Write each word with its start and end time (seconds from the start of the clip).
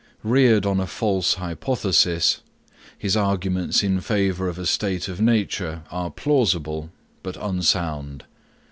Reared 0.23 0.65
on 0.65 0.79
a 0.79 0.87
false 0.87 1.35
hypothesis, 1.35 2.41
his 2.97 3.15
arguments 3.15 3.83
in 3.83 4.01
favour 4.01 4.47
of 4.49 4.57
a 4.57 4.65
state 4.65 5.07
of 5.07 5.21
nature 5.21 5.83
are 5.91 6.09
plausible, 6.09 6.89
but 7.21 7.37
unsound. 7.39 8.25